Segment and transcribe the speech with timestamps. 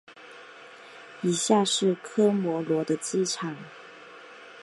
[1.21, 3.55] 以下是科摩罗的机场。